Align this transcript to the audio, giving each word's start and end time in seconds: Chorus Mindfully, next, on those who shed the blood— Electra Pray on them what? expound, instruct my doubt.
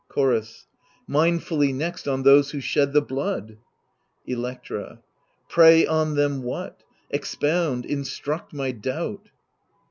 Chorus 0.07 0.65
Mindfully, 1.07 1.71
next, 1.75 2.07
on 2.07 2.23
those 2.23 2.49
who 2.49 2.59
shed 2.59 2.91
the 2.91 3.03
blood— 3.03 3.59
Electra 4.25 5.03
Pray 5.47 5.85
on 5.85 6.15
them 6.15 6.41
what? 6.41 6.81
expound, 7.11 7.85
instruct 7.85 8.51
my 8.51 8.71
doubt. 8.71 9.29